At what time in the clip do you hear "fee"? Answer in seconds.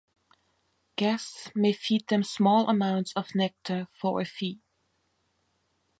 4.25-4.59